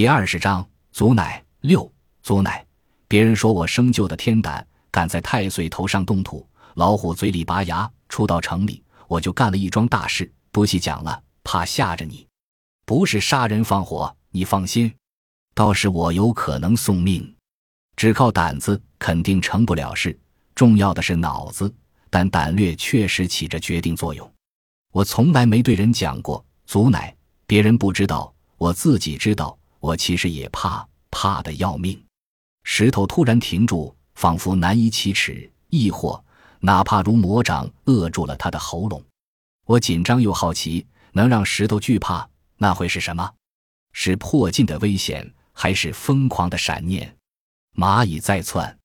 [0.00, 1.92] 第二十章，祖奶六，
[2.22, 2.66] 祖奶。
[3.06, 7.86] 别人说我生就的天胆，敢在太岁头上动土，老虎嘴里拔牙。
[8.08, 12.26] 出到城里，我就干了一桩大事，不细讲了，怕吓着你。
[12.86, 14.90] 不是杀人放火，你放心。
[15.54, 17.36] 倒是我有可能送命，
[17.94, 20.18] 只靠胆子肯定成不了事，
[20.54, 21.70] 重要的是脑子。
[22.08, 24.32] 但胆略确实起着决定作用。
[24.92, 27.14] 我从来没对人讲过，祖奶，
[27.46, 29.59] 别人不知道，我自己知道。
[29.80, 32.00] 我其实也怕，怕的要命。
[32.62, 36.22] 石头突然停住，仿佛难以启齿，亦或
[36.60, 39.02] 哪怕如魔掌扼住了他的喉咙。
[39.66, 43.32] 我紧张又好奇，能让石头惧怕，那会是什么？
[43.92, 47.16] 是迫近的危险，还是疯狂的闪念？
[47.74, 48.78] 蚂蚁在窜。